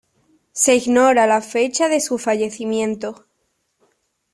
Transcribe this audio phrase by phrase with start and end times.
[0.51, 3.27] Se ignora la fecha de su fallecimiento.